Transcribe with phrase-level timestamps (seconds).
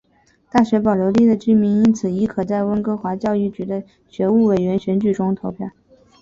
[0.49, 5.69] 大学保留地的居民因此亦可在温哥华教育局的学务委员选举中投票。